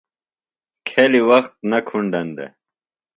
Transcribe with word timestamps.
کھیلیۡ 0.87 1.25
وخت 1.29 1.53
نہ 1.69 1.79
کُھنڈن 1.87 2.27
دےۡ۔ 2.35 2.51